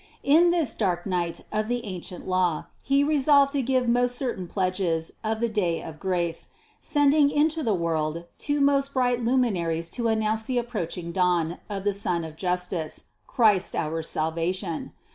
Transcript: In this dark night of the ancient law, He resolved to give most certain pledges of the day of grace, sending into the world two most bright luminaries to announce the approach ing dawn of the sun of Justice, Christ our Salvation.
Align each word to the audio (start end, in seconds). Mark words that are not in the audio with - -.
In 0.23 0.49
this 0.49 0.73
dark 0.73 1.05
night 1.05 1.41
of 1.51 1.67
the 1.67 1.85
ancient 1.85 2.27
law, 2.27 2.65
He 2.81 3.03
resolved 3.03 3.51
to 3.51 3.61
give 3.61 3.87
most 3.87 4.15
certain 4.17 4.47
pledges 4.47 5.11
of 5.23 5.39
the 5.41 5.47
day 5.47 5.83
of 5.83 5.99
grace, 5.99 6.47
sending 6.79 7.29
into 7.29 7.61
the 7.61 7.75
world 7.75 8.23
two 8.39 8.61
most 8.61 8.95
bright 8.95 9.19
luminaries 9.21 9.89
to 9.89 10.07
announce 10.07 10.41
the 10.41 10.57
approach 10.57 10.97
ing 10.97 11.11
dawn 11.11 11.59
of 11.69 11.83
the 11.83 11.93
sun 11.93 12.23
of 12.23 12.35
Justice, 12.35 13.03
Christ 13.27 13.75
our 13.75 14.01
Salvation. 14.01 14.91